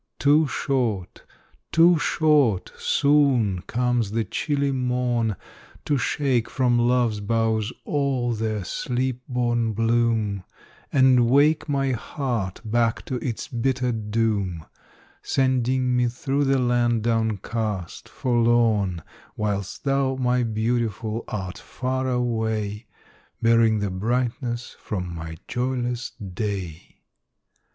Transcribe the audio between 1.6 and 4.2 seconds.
too short soon comes